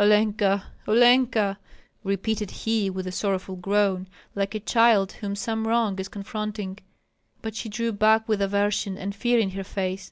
"Olenka! 0.00 0.64
Olenka!" 0.88 1.58
repeated 2.02 2.50
he, 2.50 2.90
with 2.90 3.06
a 3.06 3.12
sorrowful 3.12 3.54
groan, 3.54 4.08
like 4.34 4.52
a 4.56 4.58
child 4.58 5.12
whom 5.12 5.36
some 5.36 5.64
wrong 5.64 5.96
is 6.00 6.08
confronting. 6.08 6.78
But 7.40 7.54
she 7.54 7.68
drew 7.68 7.92
back 7.92 8.28
with 8.28 8.42
aversion 8.42 8.98
and 8.98 9.14
fear 9.14 9.38
in 9.38 9.50
her 9.50 9.62
face. 9.62 10.10